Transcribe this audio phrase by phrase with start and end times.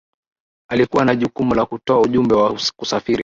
[0.69, 3.19] alikuwa na jukumu la kutoa ujumbe wa kusafiri